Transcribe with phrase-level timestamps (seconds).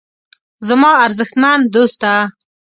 [0.67, 2.11] زما ارزښتمن دوسته.